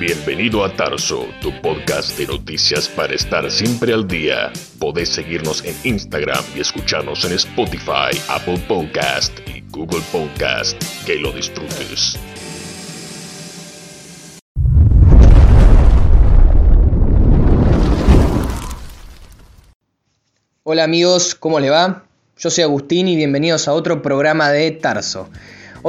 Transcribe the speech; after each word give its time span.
Bienvenido 0.00 0.64
a 0.64 0.72
Tarso, 0.72 1.26
tu 1.42 1.50
podcast 1.60 2.16
de 2.16 2.28
noticias 2.28 2.88
para 2.88 3.16
estar 3.16 3.50
siempre 3.50 3.92
al 3.92 4.06
día. 4.06 4.52
Podés 4.78 5.08
seguirnos 5.08 5.64
en 5.64 5.74
Instagram 5.82 6.44
y 6.54 6.60
escucharnos 6.60 7.24
en 7.24 7.32
Spotify, 7.32 8.16
Apple 8.28 8.62
Podcast 8.68 9.36
y 9.48 9.64
Google 9.72 10.04
Podcast. 10.12 10.80
Que 11.04 11.16
lo 11.16 11.32
disfrutes. 11.32 12.16
Hola 20.62 20.84
amigos, 20.84 21.34
¿cómo 21.34 21.58
le 21.58 21.70
va? 21.70 22.04
Yo 22.36 22.50
soy 22.50 22.62
Agustín 22.62 23.08
y 23.08 23.16
bienvenidos 23.16 23.66
a 23.66 23.72
otro 23.72 24.00
programa 24.00 24.48
de 24.52 24.70
Tarso. 24.70 25.28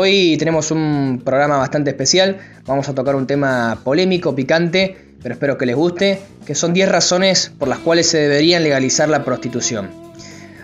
Hoy 0.02 0.38
tenemos 0.38 0.72
un 0.72 1.22
programa 1.26 1.58
bastante 1.58 1.90
especial, 1.90 2.38
vamos 2.66 2.88
a 2.88 2.96
tocar 2.96 3.18
un 3.18 3.28
tema 3.28 3.82
polémico, 3.84 4.34
picante, 4.34 4.96
pero 5.22 5.34
espero 5.34 5.58
que 5.58 5.66
les 5.66 5.76
guste, 5.76 6.22
que 6.46 6.56
son 6.56 6.74
10 6.74 6.88
razones 6.88 7.52
por 7.60 7.68
las 7.68 7.80
cuales 7.80 8.08
se 8.08 8.18
debería 8.20 8.62
legalizar 8.62 9.10
la 9.10 9.26
prostitución. 9.26 9.90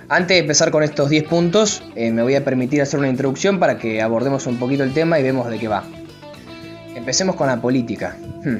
Antes 0.07 0.35
de 0.35 0.37
empezar 0.37 0.71
con 0.71 0.83
estos 0.83 1.09
10 1.09 1.25
puntos, 1.25 1.83
eh, 1.97 2.11
me 2.11 2.23
voy 2.23 2.35
a 2.35 2.45
permitir 2.45 2.81
hacer 2.81 2.97
una 2.97 3.09
introducción 3.09 3.59
para 3.59 3.77
que 3.77 4.01
abordemos 4.01 4.47
un 4.47 4.57
poquito 4.57 4.83
el 4.83 4.93
tema 4.93 5.19
y 5.19 5.23
vemos 5.23 5.49
de 5.49 5.59
qué 5.59 5.67
va. 5.67 5.83
Empecemos 6.95 7.35
con 7.35 7.47
la 7.47 7.59
política. 7.59 8.15
Hmm. 8.45 8.59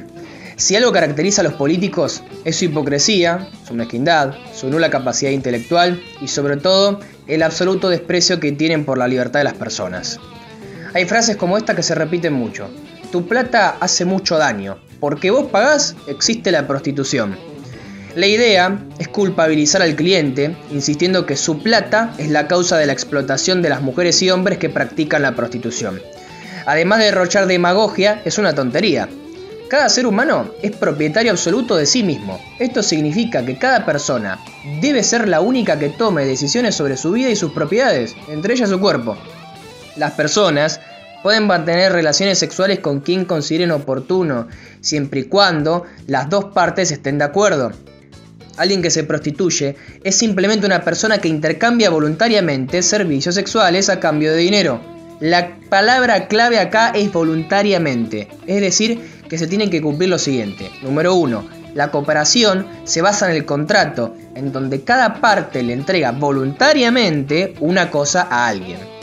Si 0.56 0.76
algo 0.76 0.92
caracteriza 0.92 1.40
a 1.40 1.44
los 1.44 1.54
políticos 1.54 2.22
es 2.44 2.54
su 2.54 2.66
hipocresía, 2.66 3.48
su 3.66 3.72
mezquindad, 3.72 4.34
su 4.52 4.68
nula 4.68 4.90
capacidad 4.90 5.30
intelectual 5.30 6.02
y 6.20 6.28
sobre 6.28 6.58
todo 6.58 7.00
el 7.28 7.42
absoluto 7.42 7.88
desprecio 7.88 8.40
que 8.40 8.52
tienen 8.52 8.84
por 8.84 8.98
la 8.98 9.08
libertad 9.08 9.40
de 9.40 9.44
las 9.44 9.54
personas. 9.54 10.20
Hay 10.96 11.04
frases 11.04 11.36
como 11.36 11.58
esta 11.58 11.76
que 11.76 11.82
se 11.82 11.94
repiten 11.94 12.32
mucho. 12.32 12.70
Tu 13.12 13.28
plata 13.28 13.76
hace 13.80 14.06
mucho 14.06 14.38
daño. 14.38 14.78
Porque 14.98 15.30
vos 15.30 15.50
pagás, 15.50 15.94
existe 16.06 16.50
la 16.50 16.66
prostitución. 16.66 17.36
La 18.14 18.26
idea 18.26 18.78
es 18.98 19.06
culpabilizar 19.08 19.82
al 19.82 19.94
cliente, 19.94 20.56
insistiendo 20.70 21.26
que 21.26 21.36
su 21.36 21.62
plata 21.62 22.14
es 22.16 22.30
la 22.30 22.48
causa 22.48 22.78
de 22.78 22.86
la 22.86 22.94
explotación 22.94 23.60
de 23.60 23.68
las 23.68 23.82
mujeres 23.82 24.22
y 24.22 24.30
hombres 24.30 24.56
que 24.56 24.70
practican 24.70 25.20
la 25.20 25.36
prostitución. 25.36 26.00
Además 26.64 27.00
de 27.00 27.04
derrochar 27.04 27.46
demagogia, 27.46 28.22
es 28.24 28.38
una 28.38 28.54
tontería. 28.54 29.06
Cada 29.68 29.90
ser 29.90 30.06
humano 30.06 30.48
es 30.62 30.74
propietario 30.74 31.32
absoluto 31.32 31.76
de 31.76 31.84
sí 31.84 32.04
mismo. 32.04 32.40
Esto 32.58 32.82
significa 32.82 33.44
que 33.44 33.58
cada 33.58 33.84
persona 33.84 34.38
debe 34.80 35.02
ser 35.02 35.28
la 35.28 35.42
única 35.42 35.78
que 35.78 35.90
tome 35.90 36.24
decisiones 36.24 36.74
sobre 36.74 36.96
su 36.96 37.12
vida 37.12 37.28
y 37.28 37.36
sus 37.36 37.52
propiedades, 37.52 38.16
entre 38.28 38.54
ellas 38.54 38.70
su 38.70 38.80
cuerpo. 38.80 39.18
Las 39.96 40.12
personas 40.12 40.80
pueden 41.22 41.46
mantener 41.46 41.92
relaciones 41.92 42.38
sexuales 42.38 42.80
con 42.80 43.00
quien 43.00 43.24
consideren 43.24 43.70
oportuno, 43.70 44.46
siempre 44.80 45.20
y 45.20 45.24
cuando 45.24 45.84
las 46.06 46.28
dos 46.28 46.46
partes 46.46 46.90
estén 46.90 47.18
de 47.18 47.24
acuerdo. 47.24 47.72
Alguien 48.56 48.80
que 48.80 48.90
se 48.90 49.04
prostituye 49.04 49.76
es 50.04 50.16
simplemente 50.16 50.66
una 50.66 50.82
persona 50.82 51.18
que 51.18 51.28
intercambia 51.28 51.90
voluntariamente 51.90 52.82
servicios 52.82 53.34
sexuales 53.34 53.88
a 53.88 54.00
cambio 54.00 54.32
de 54.32 54.38
dinero. 54.38 54.80
La 55.20 55.58
palabra 55.68 56.28
clave 56.28 56.58
acá 56.58 56.90
es 56.90 57.12
voluntariamente, 57.12 58.28
es 58.46 58.60
decir, 58.60 59.00
que 59.28 59.38
se 59.38 59.46
tiene 59.46 59.70
que 59.70 59.82
cumplir 59.82 60.10
lo 60.10 60.18
siguiente. 60.18 60.70
Número 60.82 61.14
uno, 61.14 61.48
La 61.74 61.90
cooperación 61.90 62.66
se 62.84 63.02
basa 63.02 63.28
en 63.28 63.36
el 63.36 63.44
contrato, 63.44 64.14
en 64.34 64.50
donde 64.50 64.82
cada 64.82 65.20
parte 65.20 65.62
le 65.62 65.74
entrega 65.74 66.10
voluntariamente 66.12 67.54
una 67.60 67.90
cosa 67.90 68.28
a 68.30 68.48
alguien. 68.48 68.95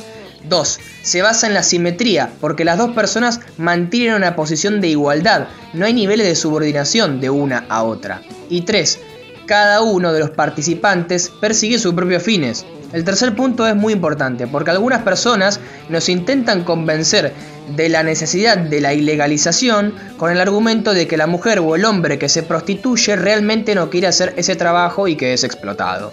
2. 0.50 0.80
Se 1.02 1.22
basa 1.22 1.48
en 1.48 1.54
la 1.54 1.64
simetría, 1.64 2.32
porque 2.40 2.66
las 2.66 2.78
dos 2.78 2.92
personas 2.92 3.40
mantienen 3.58 4.16
una 4.16 4.36
posición 4.36 4.82
de 4.82 4.90
igualdad, 4.90 5.48
no 5.74 5.86
hay 5.86 5.94
niveles 5.94 6.28
de 6.28 6.36
subordinación 6.36 7.20
de 7.20 7.30
una 7.30 7.66
a 7.70 7.84
otra. 7.84 8.22
Y 8.50 8.62
3. 8.62 9.00
Cada 9.46 9.82
uno 9.82 10.14
de 10.14 10.20
los 10.20 10.30
participantes 10.30 11.30
persigue 11.30 11.78
sus 11.78 11.94
propios 11.94 12.24
fines. 12.24 12.66
El 12.94 13.04
tercer 13.04 13.36
punto 13.36 13.68
es 13.68 13.76
muy 13.76 13.94
importante, 13.94 14.46
porque 14.48 14.70
algunas 14.70 15.02
personas 15.02 15.60
nos 15.90 16.10
intentan 16.10 16.64
convencer 16.64 17.34
de 17.76 17.90
la 17.90 18.04
necesidad 18.04 18.58
de 18.58 18.82
la 18.82 18.94
ilegalización 18.94 19.96
con 20.18 20.32
el 20.32 20.40
argumento 20.40 20.94
de 20.94 21.08
que 21.08 21.18
la 21.18 21.28
mujer 21.28 21.60
o 21.60 21.76
el 21.76 21.86
hombre 21.86 22.20
que 22.20 22.30
se 22.30 22.44
prostituye 22.44 23.16
realmente 23.16 23.74
no 23.74 23.90
quiere 23.90 24.08
hacer 24.08 24.34
ese 24.38 24.56
trabajo 24.56 25.08
y 25.08 25.16
que 25.16 25.34
es 25.34 25.44
explotado. 25.44 26.12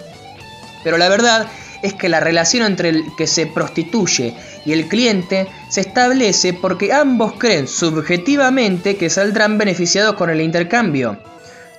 Pero 0.83 0.97
la 0.97 1.09
verdad 1.09 1.47
es 1.81 1.93
que 1.93 2.09
la 2.09 2.19
relación 2.19 2.63
entre 2.63 2.89
el 2.89 3.15
que 3.17 3.27
se 3.27 3.47
prostituye 3.47 4.35
y 4.65 4.73
el 4.73 4.87
cliente 4.87 5.47
se 5.69 5.81
establece 5.81 6.53
porque 6.53 6.93
ambos 6.93 7.33
creen 7.37 7.67
subjetivamente 7.67 8.97
que 8.97 9.09
saldrán 9.09 9.57
beneficiados 9.57 10.15
con 10.15 10.29
el 10.29 10.41
intercambio. 10.41 11.17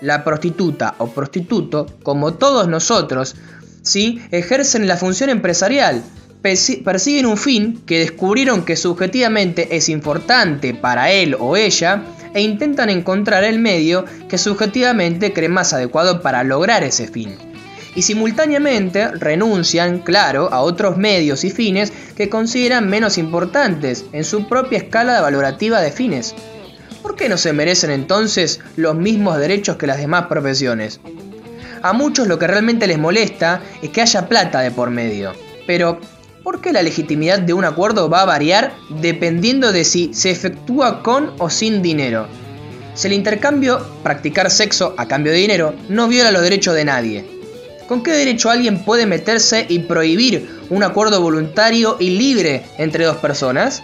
La 0.01 0.25
prostituta 0.25 0.95
o 0.99 1.09
prostituto, 1.09 1.87
como 2.03 2.35
todos 2.35 2.67
nosotros, 2.69 3.37
¿sí? 3.83 4.21
ejercen 4.33 4.89
la 4.89 4.97
función 4.97 5.31
empresarial, 5.31 6.03
persiguen 6.43 7.27
un 7.27 7.37
fin 7.37 7.83
que 7.87 8.01
descubrieron 8.01 8.65
que 8.65 8.75
subjetivamente 8.75 9.77
es 9.77 9.89
importante 9.89 10.75
para 10.75 11.13
él 11.13 11.37
o 11.39 11.57
ella 11.57 12.03
e 12.35 12.41
intentan 12.41 12.91
encontrar 12.91 13.45
el 13.45 13.61
medio 13.61 14.05
que 14.29 14.39
subjetivamente 14.39 15.33
cree 15.33 15.49
más 15.49 15.73
adecuado 15.73 16.21
para 16.21 16.43
lograr 16.43 16.83
ese 16.83 17.07
fin 17.07 17.52
y 17.95 18.03
simultáneamente 18.03 19.09
renuncian, 19.09 20.01
claro, 20.01 20.53
a 20.53 20.61
otros 20.61 20.97
medios 20.97 21.45
y 21.45 21.51
fines 21.51 21.93
que 22.17 22.29
consideran 22.29 22.89
menos 22.89 23.19
importantes 23.19 24.05
en 24.13 24.25
su 24.25 24.49
propia 24.49 24.79
escala 24.79 25.21
valorativa 25.21 25.81
de 25.81 25.93
fines. 25.93 26.35
¿Por 27.03 27.17
qué 27.17 27.29
no 27.29 27.37
se 27.37 27.53
merecen 27.53 27.91
entonces 27.91 28.61
los 28.77 28.95
mismos 28.95 29.39
derechos 29.39 29.77
que 29.77 29.87
las 29.87 29.99
demás 29.99 30.27
profesiones? 30.27 31.01
A 31.83 31.93
muchos 31.93 32.29
lo 32.29 32.39
que 32.39 32.47
realmente 32.47 32.87
les 32.87 32.99
molesta 32.99 33.61
es 33.83 33.91
que 33.91 34.03
haya 34.03 34.29
plata 34.29 34.61
de 34.61 34.71
por 34.71 34.91
medio. 34.91 35.33
Pero, 35.67 36.01
¿por 36.45 36.61
qué 36.61 36.73
la 36.73 36.83
legitimidad 36.83 37.41
de 37.41 37.55
un 37.55 37.65
acuerdo 37.65 38.09
va 38.09 38.23
a 38.23 38.27
variar 38.27 38.73
dependiendo 39.01 39.73
de 39.73 39.85
si 39.85 40.15
se 40.15 40.31
efectúa 40.31 41.03
con 41.03 41.33
o 41.39 41.51
sin 41.51 41.83
dinero? 41.83 42.29
Si 42.95 43.09
el 43.09 43.15
intercambio, 43.15 43.85
practicar 44.03 44.51
sexo 44.51 44.95
a 44.97 45.09
cambio 45.09 45.33
de 45.33 45.39
dinero, 45.39 45.75
no 45.89 46.09
viola 46.09 46.31
los 46.31 46.43
derechos 46.43 46.75
de 46.75 46.85
nadie. 46.85 47.32
¿Con 47.93 48.03
qué 48.03 48.13
derecho 48.13 48.49
alguien 48.49 48.85
puede 48.85 49.05
meterse 49.05 49.67
y 49.69 49.81
prohibir 49.81 50.49
un 50.71 50.83
acuerdo 50.83 51.21
voluntario 51.21 51.99
y 52.01 52.09
libre 52.09 52.65
entre 52.79 53.05
dos 53.05 53.19
personas? 53.19 53.83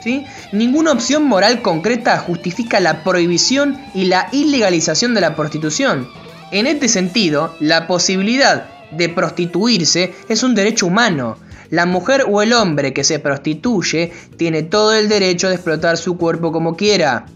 ¿Sí? 0.00 0.24
Ninguna 0.52 0.92
opción 0.92 1.24
moral 1.24 1.60
concreta 1.60 2.18
justifica 2.18 2.78
la 2.78 3.02
prohibición 3.02 3.80
y 3.94 4.04
la 4.04 4.28
ilegalización 4.30 5.12
de 5.12 5.22
la 5.22 5.34
prostitución. 5.34 6.08
En 6.52 6.68
este 6.68 6.86
sentido, 6.86 7.52
la 7.58 7.88
posibilidad 7.88 8.68
de 8.92 9.08
prostituirse 9.08 10.14
es 10.28 10.44
un 10.44 10.54
derecho 10.54 10.86
humano. 10.86 11.36
La 11.70 11.84
mujer 11.84 12.26
o 12.30 12.42
el 12.42 12.52
hombre 12.52 12.92
que 12.92 13.02
se 13.02 13.18
prostituye 13.18 14.12
tiene 14.36 14.62
todo 14.62 14.94
el 14.94 15.08
derecho 15.08 15.48
de 15.48 15.56
explotar 15.56 15.96
su 15.96 16.16
cuerpo 16.16 16.52
como 16.52 16.76
quiera. 16.76 17.26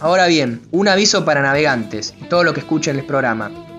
Ahora 0.00 0.26
bien, 0.26 0.62
un 0.70 0.88
aviso 0.88 1.26
para 1.26 1.42
navegantes 1.42 2.14
y 2.18 2.24
todo 2.30 2.44
lo 2.44 2.54
que 2.54 2.60
escuchen 2.60 2.98
el 2.98 3.04
programa. 3.04 3.71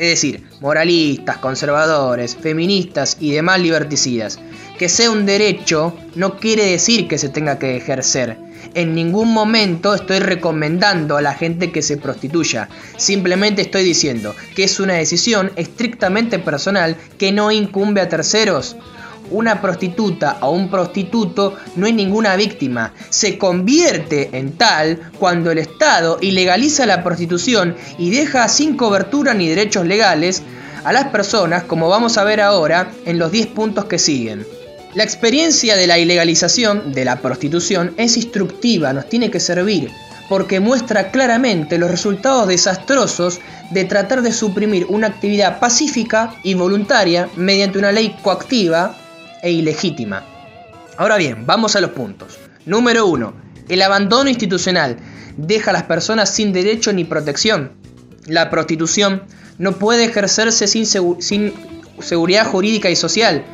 Es 0.00 0.08
decir, 0.08 0.48
moralistas, 0.60 1.36
conservadores, 1.36 2.34
feministas 2.34 3.18
y 3.20 3.32
demás 3.32 3.60
liberticidas. 3.60 4.38
Que 4.78 4.88
sea 4.88 5.10
un 5.10 5.26
derecho 5.26 5.94
no 6.14 6.38
quiere 6.38 6.64
decir 6.64 7.06
que 7.06 7.18
se 7.18 7.28
tenga 7.28 7.58
que 7.58 7.76
ejercer. 7.76 8.38
En 8.72 8.94
ningún 8.94 9.30
momento 9.30 9.94
estoy 9.94 10.20
recomendando 10.20 11.18
a 11.18 11.20
la 11.20 11.34
gente 11.34 11.70
que 11.70 11.82
se 11.82 11.98
prostituya. 11.98 12.70
Simplemente 12.96 13.60
estoy 13.60 13.84
diciendo 13.84 14.34
que 14.56 14.64
es 14.64 14.80
una 14.80 14.94
decisión 14.94 15.52
estrictamente 15.56 16.38
personal 16.38 16.96
que 17.18 17.30
no 17.30 17.52
incumbe 17.52 18.00
a 18.00 18.08
terceros 18.08 18.76
una 19.30 19.60
prostituta 19.60 20.38
o 20.40 20.50
un 20.50 20.70
prostituto 20.70 21.54
no 21.76 21.86
es 21.86 21.94
ninguna 21.94 22.36
víctima. 22.36 22.92
Se 23.08 23.38
convierte 23.38 24.30
en 24.32 24.52
tal 24.52 25.00
cuando 25.18 25.50
el 25.50 25.58
Estado 25.58 26.18
ilegaliza 26.20 26.86
la 26.86 27.02
prostitución 27.02 27.76
y 27.98 28.10
deja 28.10 28.48
sin 28.48 28.76
cobertura 28.76 29.34
ni 29.34 29.48
derechos 29.48 29.86
legales 29.86 30.42
a 30.84 30.92
las 30.92 31.08
personas, 31.08 31.64
como 31.64 31.88
vamos 31.88 32.18
a 32.18 32.24
ver 32.24 32.40
ahora 32.40 32.90
en 33.04 33.18
los 33.18 33.30
10 33.32 33.48
puntos 33.48 33.84
que 33.84 33.98
siguen. 33.98 34.46
La 34.94 35.04
experiencia 35.04 35.76
de 35.76 35.86
la 35.86 35.98
ilegalización 35.98 36.92
de 36.92 37.04
la 37.04 37.16
prostitución 37.16 37.94
es 37.96 38.16
instructiva, 38.16 38.92
nos 38.92 39.08
tiene 39.08 39.30
que 39.30 39.38
servir, 39.38 39.90
porque 40.28 40.58
muestra 40.58 41.10
claramente 41.12 41.78
los 41.78 41.90
resultados 41.90 42.48
desastrosos 42.48 43.40
de 43.70 43.84
tratar 43.84 44.22
de 44.22 44.32
suprimir 44.32 44.86
una 44.88 45.06
actividad 45.06 45.60
pacífica 45.60 46.34
y 46.42 46.54
voluntaria 46.54 47.28
mediante 47.36 47.78
una 47.78 47.92
ley 47.92 48.16
coactiva 48.22 48.96
e 49.42 49.50
ilegítima. 49.50 50.24
Ahora 50.96 51.16
bien, 51.16 51.46
vamos 51.46 51.76
a 51.76 51.80
los 51.80 51.90
puntos. 51.90 52.38
Número 52.66 53.06
1. 53.06 53.34
El 53.68 53.82
abandono 53.82 54.28
institucional 54.28 54.96
deja 55.36 55.70
a 55.70 55.74
las 55.74 55.84
personas 55.84 56.30
sin 56.30 56.52
derecho 56.52 56.92
ni 56.92 57.04
protección. 57.04 57.72
La 58.26 58.50
prostitución 58.50 59.22
no 59.58 59.78
puede 59.78 60.04
ejercerse 60.04 60.66
sin, 60.66 60.86
sin 60.86 61.54
seguridad 62.00 62.46
jurídica 62.46 62.90
y 62.90 62.96
social. 62.96 63.44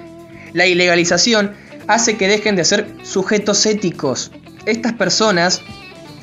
La 0.53 0.67
ilegalización 0.67 1.53
hace 1.87 2.17
que 2.17 2.29
dejen 2.29 2.57
de 2.57 2.65
ser 2.65 2.89
sujetos 3.03 3.67
éticos. 3.67 4.33
Estas 4.65 4.93
personas 4.95 5.63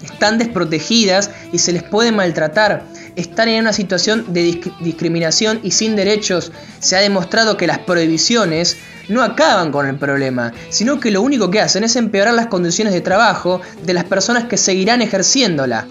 están 0.04 0.38
desprotegidas 0.38 1.32
y 1.52 1.60
se 1.60 1.72
les 1.72 1.84
puede 1.84 2.12
maltratar, 2.12 2.86
están 3.16 3.50
en 3.50 3.62
una 3.62 3.74
situación 3.74 4.34
de 4.34 4.62
discriminación 4.82 5.60
y 5.64 5.72
sin 5.72 5.96
derechos. 5.96 6.52
Se 6.80 6.96
ha 6.96 7.00
demostrado 7.00 7.58
que 7.58 7.68
las 7.68 7.80
prohibiciones 7.80 8.78
no 9.10 9.22
acaban 9.22 9.72
con 9.72 9.88
el 9.88 9.98
problema, 9.98 10.54
sino 10.70 11.00
que 11.00 11.12
lo 11.12 11.22
único 11.22 11.52
que 11.52 11.60
hacen 11.60 11.84
es 11.84 11.96
empeorar 11.96 12.34
las 12.34 12.48
condiciones 12.48 12.94
de 12.94 13.02
trabajo 13.02 13.62
de 13.84 13.94
las 13.94 14.06
personas 14.06 14.46
que 14.46 14.58
seguirán 14.58 15.02
ejerciéndola 15.02 15.88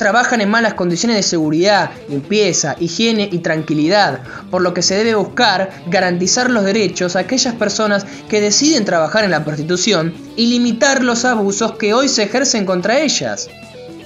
trabajan 0.00 0.40
en 0.40 0.48
malas 0.48 0.72
condiciones 0.72 1.18
de 1.18 1.22
seguridad, 1.22 1.90
limpieza, 2.08 2.74
higiene 2.80 3.28
y 3.30 3.40
tranquilidad, 3.40 4.20
por 4.50 4.62
lo 4.62 4.72
que 4.72 4.80
se 4.80 4.94
debe 4.94 5.14
buscar 5.14 5.68
garantizar 5.88 6.48
los 6.48 6.64
derechos 6.64 7.16
a 7.16 7.18
aquellas 7.18 7.54
personas 7.54 8.06
que 8.30 8.40
deciden 8.40 8.86
trabajar 8.86 9.24
en 9.24 9.30
la 9.30 9.44
prostitución 9.44 10.14
y 10.36 10.46
limitar 10.46 11.04
los 11.04 11.26
abusos 11.26 11.72
que 11.72 11.92
hoy 11.92 12.08
se 12.08 12.22
ejercen 12.22 12.64
contra 12.64 12.98
ellas. 12.98 13.50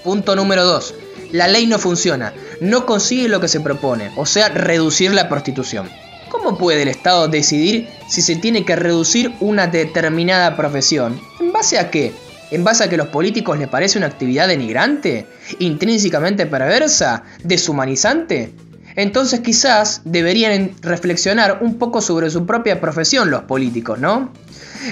Punto 0.02 0.34
número 0.34 0.64
2. 0.64 1.03
La 1.34 1.48
ley 1.48 1.66
no 1.66 1.80
funciona, 1.80 2.32
no 2.60 2.86
consigue 2.86 3.26
lo 3.26 3.40
que 3.40 3.48
se 3.48 3.58
propone, 3.58 4.12
o 4.14 4.24
sea, 4.24 4.50
reducir 4.50 5.12
la 5.12 5.28
prostitución. 5.28 5.90
¿Cómo 6.28 6.56
puede 6.56 6.82
el 6.82 6.88
Estado 6.88 7.26
decidir 7.26 7.88
si 8.08 8.22
se 8.22 8.36
tiene 8.36 8.64
que 8.64 8.76
reducir 8.76 9.34
una 9.40 9.66
determinada 9.66 10.56
profesión? 10.56 11.20
¿En 11.40 11.52
base 11.52 11.80
a 11.80 11.90
qué? 11.90 12.12
¿En 12.52 12.62
base 12.62 12.84
a 12.84 12.88
que 12.88 12.96
los 12.96 13.08
políticos 13.08 13.58
les 13.58 13.66
parece 13.66 13.98
una 13.98 14.06
actividad 14.06 14.46
denigrante? 14.46 15.26
¿Intrínsecamente 15.58 16.46
perversa? 16.46 17.24
¿Deshumanizante? 17.42 18.54
Entonces 18.94 19.40
quizás 19.40 20.02
deberían 20.04 20.70
reflexionar 20.82 21.58
un 21.62 21.78
poco 21.78 22.00
sobre 22.00 22.30
su 22.30 22.46
propia 22.46 22.80
profesión 22.80 23.32
los 23.32 23.42
políticos, 23.42 23.98
¿no? 23.98 24.32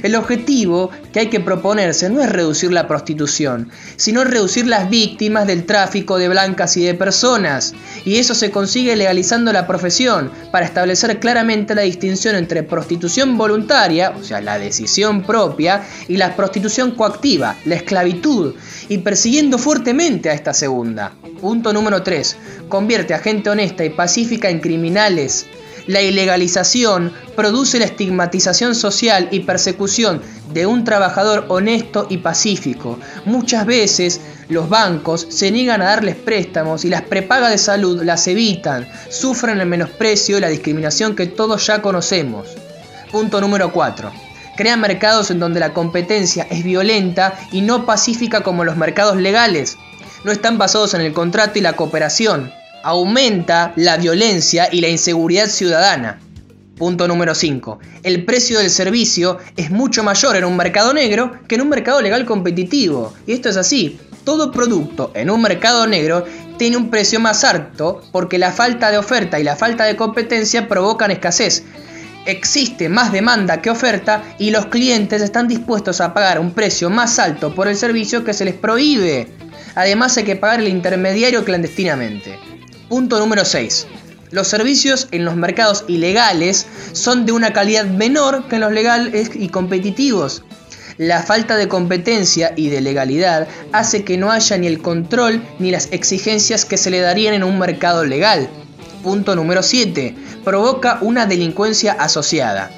El 0.02 0.14
objetivo 0.14 0.90
que 1.12 1.20
hay 1.20 1.26
que 1.28 1.40
proponerse 1.40 2.08
no 2.08 2.20
es 2.22 2.30
reducir 2.30 2.72
la 2.72 2.88
prostitución, 2.88 3.70
sino 3.96 4.24
reducir 4.24 4.66
las 4.66 4.88
víctimas 4.88 5.46
del 5.46 5.64
tráfico 5.64 6.18
de 6.18 6.28
blancas 6.28 6.76
y 6.76 6.84
de 6.84 6.94
personas. 6.94 7.74
Y 8.04 8.16
eso 8.16 8.34
se 8.34 8.50
consigue 8.50 8.96
legalizando 8.96 9.52
la 9.52 9.66
profesión 9.66 10.30
para 10.50 10.66
establecer 10.66 11.20
claramente 11.20 11.74
la 11.74 11.82
distinción 11.82 12.36
entre 12.36 12.62
prostitución 12.62 13.36
voluntaria, 13.36 14.14
o 14.18 14.24
sea, 14.24 14.40
la 14.40 14.58
decisión 14.58 15.22
propia, 15.22 15.82
y 16.08 16.16
la 16.16 16.36
prostitución 16.36 16.92
coactiva, 16.92 17.56
la 17.64 17.76
esclavitud, 17.76 18.54
y 18.88 18.98
persiguiendo 18.98 19.58
fuertemente 19.58 20.30
a 20.30 20.34
esta 20.34 20.54
segunda. 20.54 21.12
Punto 21.40 21.72
número 21.72 22.02
3. 22.02 22.36
Convierte 22.68 23.14
a 23.14 23.18
gente 23.18 23.50
honesta 23.50 23.84
y 23.84 23.90
pacífica 23.90 24.48
en 24.48 24.60
criminales 24.60 25.46
la 25.86 26.02
ilegalización 26.02 27.12
produce 27.34 27.78
la 27.78 27.86
estigmatización 27.86 28.74
social 28.74 29.28
y 29.30 29.40
persecución 29.40 30.22
de 30.52 30.66
un 30.66 30.84
trabajador 30.84 31.46
honesto 31.48 32.06
y 32.08 32.18
pacífico. 32.18 32.98
Muchas 33.24 33.66
veces 33.66 34.20
los 34.48 34.68
bancos 34.68 35.26
se 35.30 35.50
niegan 35.50 35.82
a 35.82 35.86
darles 35.86 36.16
préstamos 36.16 36.84
y 36.84 36.88
las 36.88 37.02
prepagas 37.02 37.50
de 37.50 37.58
salud 37.58 38.02
las 38.02 38.26
evitan, 38.28 38.88
sufren 39.10 39.60
el 39.60 39.66
menosprecio 39.66 40.38
y 40.38 40.40
la 40.40 40.48
discriminación 40.48 41.16
que 41.16 41.26
todos 41.26 41.66
ya 41.66 41.82
conocemos. 41.82 42.48
Punto 43.10 43.40
número 43.40 43.72
4. 43.72 44.12
Crean 44.56 44.80
mercados 44.80 45.30
en 45.30 45.40
donde 45.40 45.60
la 45.60 45.72
competencia 45.72 46.46
es 46.50 46.62
violenta 46.62 47.34
y 47.50 47.62
no 47.62 47.86
pacífica 47.86 48.42
como 48.42 48.64
los 48.64 48.76
mercados 48.76 49.16
legales. 49.16 49.78
No 50.24 50.30
están 50.30 50.58
basados 50.58 50.94
en 50.94 51.00
el 51.00 51.12
contrato 51.12 51.58
y 51.58 51.62
la 51.62 51.74
cooperación 51.74 52.52
aumenta 52.82 53.72
la 53.76 53.96
violencia 53.96 54.68
y 54.70 54.80
la 54.80 54.88
inseguridad 54.88 55.48
ciudadana. 55.48 56.20
Punto 56.76 57.06
número 57.06 57.34
5. 57.34 57.78
El 58.02 58.24
precio 58.24 58.58
del 58.58 58.70
servicio 58.70 59.38
es 59.56 59.70
mucho 59.70 60.02
mayor 60.02 60.36
en 60.36 60.44
un 60.44 60.56
mercado 60.56 60.92
negro 60.92 61.32
que 61.46 61.54
en 61.54 61.60
un 61.60 61.68
mercado 61.68 62.00
legal 62.00 62.24
competitivo. 62.24 63.14
Y 63.26 63.32
esto 63.32 63.48
es 63.48 63.56
así. 63.56 64.00
Todo 64.24 64.50
producto 64.50 65.12
en 65.14 65.30
un 65.30 65.42
mercado 65.42 65.86
negro 65.86 66.24
tiene 66.58 66.76
un 66.76 66.90
precio 66.90 67.20
más 67.20 67.44
alto 67.44 68.02
porque 68.10 68.38
la 68.38 68.52
falta 68.52 68.90
de 68.90 68.98
oferta 68.98 69.38
y 69.38 69.44
la 69.44 69.56
falta 69.56 69.84
de 69.84 69.96
competencia 69.96 70.68
provocan 70.68 71.10
escasez. 71.10 71.64
Existe 72.24 72.88
más 72.88 73.10
demanda 73.10 73.60
que 73.60 73.70
oferta 73.70 74.22
y 74.38 74.50
los 74.50 74.66
clientes 74.66 75.22
están 75.22 75.48
dispuestos 75.48 76.00
a 76.00 76.14
pagar 76.14 76.38
un 76.38 76.52
precio 76.52 76.88
más 76.88 77.18
alto 77.18 77.54
por 77.54 77.66
el 77.66 77.76
servicio 77.76 78.24
que 78.24 78.32
se 78.32 78.44
les 78.44 78.54
prohíbe. 78.54 79.28
Además 79.74 80.16
hay 80.16 80.24
que 80.24 80.36
pagar 80.36 80.60
el 80.60 80.68
intermediario 80.68 81.44
clandestinamente. 81.44 82.38
Punto 82.92 83.18
número 83.18 83.46
6. 83.46 83.86
Los 84.32 84.48
servicios 84.48 85.08
en 85.12 85.24
los 85.24 85.34
mercados 85.34 85.86
ilegales 85.88 86.66
son 86.92 87.24
de 87.24 87.32
una 87.32 87.54
calidad 87.54 87.86
menor 87.86 88.48
que 88.48 88.56
en 88.56 88.60
los 88.60 88.70
legales 88.70 89.30
y 89.32 89.48
competitivos. 89.48 90.42
La 90.98 91.22
falta 91.22 91.56
de 91.56 91.68
competencia 91.68 92.52
y 92.54 92.68
de 92.68 92.82
legalidad 92.82 93.48
hace 93.72 94.04
que 94.04 94.18
no 94.18 94.30
haya 94.30 94.58
ni 94.58 94.66
el 94.66 94.82
control 94.82 95.42
ni 95.58 95.70
las 95.70 95.88
exigencias 95.90 96.66
que 96.66 96.76
se 96.76 96.90
le 96.90 97.00
darían 97.00 97.32
en 97.32 97.44
un 97.44 97.58
mercado 97.58 98.04
legal. 98.04 98.50
Punto 99.02 99.34
número 99.36 99.62
7. 99.62 100.14
Provoca 100.44 100.98
una 101.00 101.24
delincuencia 101.24 101.92
asociada. 101.92 102.70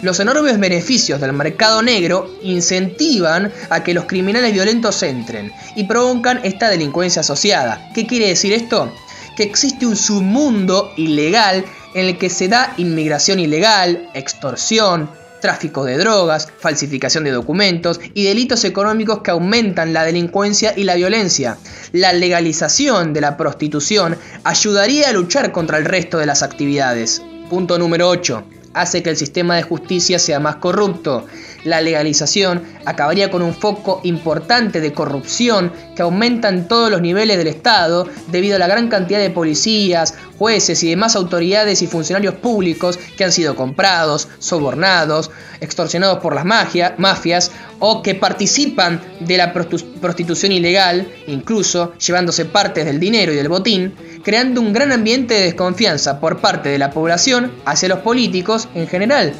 Los 0.00 0.18
enormes 0.18 0.58
beneficios 0.58 1.20
del 1.20 1.34
mercado 1.34 1.82
negro 1.82 2.34
incentivan 2.42 3.52
a 3.68 3.84
que 3.84 3.92
los 3.92 4.06
criminales 4.06 4.54
violentos 4.54 5.02
entren 5.02 5.52
y 5.76 5.84
provocan 5.84 6.40
esta 6.42 6.70
delincuencia 6.70 7.20
asociada. 7.20 7.90
¿Qué 7.94 8.06
quiere 8.06 8.28
decir 8.28 8.54
esto? 8.54 8.90
Que 9.38 9.44
existe 9.44 9.86
un 9.86 9.94
submundo 9.94 10.92
ilegal 10.96 11.64
en 11.94 12.06
el 12.06 12.18
que 12.18 12.28
se 12.28 12.48
da 12.48 12.74
inmigración 12.76 13.38
ilegal, 13.38 14.10
extorsión, 14.12 15.08
tráfico 15.40 15.84
de 15.84 15.96
drogas, 15.96 16.48
falsificación 16.58 17.22
de 17.22 17.30
documentos 17.30 18.00
y 18.14 18.24
delitos 18.24 18.64
económicos 18.64 19.20
que 19.20 19.30
aumentan 19.30 19.92
la 19.92 20.02
delincuencia 20.02 20.74
y 20.76 20.82
la 20.82 20.96
violencia. 20.96 21.56
La 21.92 22.12
legalización 22.12 23.12
de 23.12 23.20
la 23.20 23.36
prostitución 23.36 24.18
ayudaría 24.42 25.10
a 25.10 25.12
luchar 25.12 25.52
contra 25.52 25.78
el 25.78 25.84
resto 25.84 26.18
de 26.18 26.26
las 26.26 26.42
actividades. 26.42 27.22
Punto 27.48 27.78
número 27.78 28.08
8 28.08 28.44
hace 28.74 29.02
que 29.02 29.10
el 29.10 29.16
sistema 29.16 29.56
de 29.56 29.62
justicia 29.62 30.18
sea 30.18 30.40
más 30.40 30.56
corrupto. 30.56 31.26
La 31.64 31.80
legalización 31.80 32.62
acabaría 32.84 33.30
con 33.30 33.42
un 33.42 33.54
foco 33.54 34.00
importante 34.04 34.80
de 34.80 34.92
corrupción 34.92 35.72
que 35.96 36.02
aumenta 36.02 36.48
en 36.48 36.68
todos 36.68 36.90
los 36.90 37.00
niveles 37.00 37.36
del 37.36 37.48
Estado 37.48 38.06
debido 38.28 38.56
a 38.56 38.58
la 38.58 38.68
gran 38.68 38.88
cantidad 38.88 39.18
de 39.18 39.30
policías, 39.30 40.14
jueces 40.38 40.82
y 40.84 40.90
demás 40.90 41.16
autoridades 41.16 41.82
y 41.82 41.86
funcionarios 41.88 42.34
públicos 42.34 42.98
que 43.16 43.24
han 43.24 43.32
sido 43.32 43.56
comprados, 43.56 44.28
sobornados, 44.38 45.30
extorsionados 45.60 46.18
por 46.18 46.34
las 46.34 46.44
mafias 46.44 47.50
o 47.80 48.02
que 48.02 48.14
participan 48.14 49.00
de 49.20 49.36
la 49.36 49.52
prostitución 49.52 50.52
ilegal, 50.52 51.08
incluso 51.26 51.92
llevándose 51.98 52.44
partes 52.44 52.84
del 52.84 53.00
dinero 53.00 53.32
y 53.32 53.36
del 53.36 53.48
botín, 53.48 53.94
creando 54.22 54.60
un 54.60 54.72
gran 54.72 54.92
ambiente 54.92 55.34
de 55.34 55.44
desconfianza 55.44 56.20
por 56.20 56.40
parte 56.40 56.68
de 56.68 56.78
la 56.78 56.90
población 56.90 57.52
hacia 57.64 57.88
los 57.88 58.00
políticos 58.00 58.68
en 58.74 58.86
general. 58.86 59.32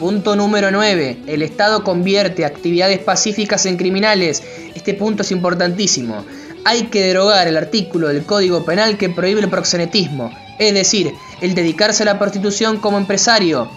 Punto 0.00 0.34
número 0.34 0.70
9. 0.70 1.24
El 1.26 1.42
Estado 1.42 1.84
convierte 1.84 2.46
actividades 2.46 3.00
pacíficas 3.00 3.66
en 3.66 3.76
criminales. 3.76 4.42
Este 4.74 4.94
punto 4.94 5.20
es 5.20 5.30
importantísimo. 5.30 6.24
Hay 6.64 6.84
que 6.84 7.02
derogar 7.02 7.46
el 7.48 7.58
artículo 7.58 8.08
del 8.08 8.24
Código 8.24 8.64
Penal 8.64 8.96
que 8.96 9.10
prohíbe 9.10 9.42
el 9.42 9.50
proxenetismo, 9.50 10.32
es 10.58 10.72
decir, 10.72 11.12
el 11.42 11.54
dedicarse 11.54 12.02
a 12.02 12.06
la 12.06 12.18
prostitución 12.18 12.78
como 12.78 12.96
empresario. 12.96 13.70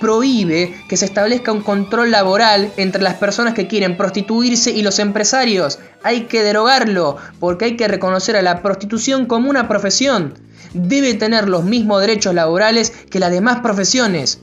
Prohíbe 0.00 0.74
que 0.88 0.96
se 0.96 1.04
establezca 1.04 1.52
un 1.52 1.60
control 1.60 2.10
laboral 2.10 2.72
entre 2.78 3.02
las 3.02 3.16
personas 3.16 3.52
que 3.52 3.66
quieren 3.66 3.98
prostituirse 3.98 4.70
y 4.70 4.80
los 4.80 4.98
empresarios. 4.98 5.78
Hay 6.02 6.22
que 6.22 6.42
derogarlo 6.42 7.18
porque 7.38 7.66
hay 7.66 7.76
que 7.76 7.86
reconocer 7.86 8.36
a 8.36 8.42
la 8.42 8.62
prostitución 8.62 9.26
como 9.26 9.50
una 9.50 9.68
profesión. 9.68 10.32
Debe 10.72 11.12
tener 11.12 11.50
los 11.50 11.64
mismos 11.64 12.00
derechos 12.00 12.34
laborales 12.34 12.94
que 13.10 13.20
las 13.20 13.30
demás 13.30 13.60
profesiones. 13.60 14.40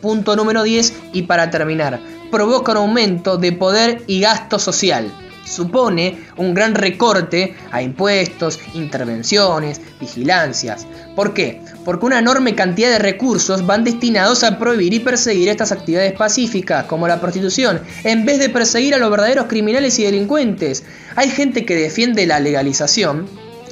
Punto 0.00 0.36
número 0.36 0.62
10 0.62 0.92
y 1.12 1.22
para 1.22 1.50
terminar, 1.50 2.00
provoca 2.30 2.72
un 2.72 2.78
aumento 2.78 3.36
de 3.36 3.52
poder 3.52 4.02
y 4.06 4.20
gasto 4.20 4.58
social. 4.58 5.12
Supone 5.44 6.18
un 6.36 6.54
gran 6.54 6.74
recorte 6.74 7.54
a 7.70 7.80
impuestos, 7.80 8.58
intervenciones, 8.74 9.80
vigilancias. 10.00 10.86
¿Por 11.14 11.34
qué? 11.34 11.62
Porque 11.84 12.06
una 12.06 12.18
enorme 12.18 12.56
cantidad 12.56 12.90
de 12.90 12.98
recursos 12.98 13.64
van 13.64 13.84
destinados 13.84 14.42
a 14.42 14.58
prohibir 14.58 14.92
y 14.92 15.00
perseguir 15.00 15.48
estas 15.48 15.70
actividades 15.70 16.14
pacíficas, 16.14 16.86
como 16.86 17.06
la 17.06 17.20
prostitución, 17.20 17.80
en 18.02 18.26
vez 18.26 18.40
de 18.40 18.48
perseguir 18.48 18.94
a 18.94 18.98
los 18.98 19.10
verdaderos 19.10 19.46
criminales 19.46 19.96
y 20.00 20.02
delincuentes. 20.02 20.82
Hay 21.14 21.30
gente 21.30 21.64
que 21.64 21.76
defiende 21.76 22.26
la 22.26 22.40
legalización, 22.40 23.28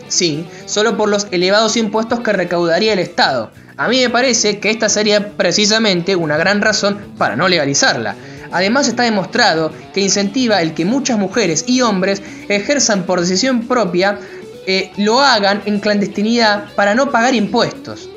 sí, 0.08 0.46
solo 0.66 0.96
por 0.96 1.08
los 1.08 1.26
elevados 1.30 1.76
impuestos 1.76 2.20
que 2.20 2.32
recaudaría 2.32 2.92
el 2.92 2.99
Estado. 2.99 3.50
A 3.76 3.88
mí 3.88 4.00
me 4.00 4.11
parece 4.11 4.61
que 4.61 4.70
esta 4.70 4.88
sería 4.88 5.37
precisamente 5.37 6.14
una 6.14 6.37
gran 6.37 6.61
razón 6.61 6.99
para 7.18 7.37
no 7.37 7.49
legalizarla. 7.49 8.14
Además 8.52 8.87
está 8.87 9.02
demostrado 9.02 9.73
que 9.92 10.00
incentiva 10.00 10.62
el 10.62 10.75
que 10.75 10.84
muchas 10.84 11.18
mujeres 11.18 11.64
y 11.66 11.80
hombres 11.80 12.23
ejerzan 12.49 13.02
por 13.02 13.20
decisión 13.20 13.66
propia, 13.66 14.20
eh, 14.66 14.92
lo 14.96 15.20
hagan 15.20 15.61
en 15.66 15.80
clandestinidad 15.80 16.73
para 16.76 16.94
no 16.94 17.11
pagar 17.11 17.34
impuestos. 17.34 18.08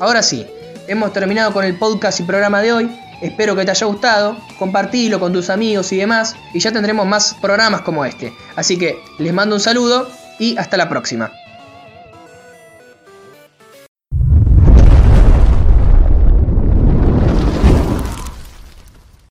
Ahora 0.00 0.22
sí, 0.22 0.46
hemos 0.88 1.12
terminado 1.12 1.52
con 1.52 1.64
el 1.64 1.78
podcast 1.78 2.20
y 2.20 2.22
programa 2.22 2.62
de 2.62 2.72
hoy. 2.72 2.90
Espero 3.20 3.54
que 3.54 3.64
te 3.64 3.70
haya 3.70 3.86
gustado, 3.86 4.36
compartilo 4.58 5.20
con 5.20 5.32
tus 5.32 5.50
amigos 5.50 5.92
y 5.92 5.98
demás, 5.98 6.34
y 6.54 6.58
ya 6.58 6.72
tendremos 6.72 7.06
más 7.06 7.34
programas 7.34 7.82
como 7.82 8.04
este. 8.04 8.32
Así 8.56 8.78
que 8.78 8.98
les 9.18 9.32
mando 9.32 9.56
un 9.56 9.60
saludo 9.60 10.08
y 10.38 10.56
hasta 10.58 10.76
la 10.76 10.88
próxima. 10.88 11.32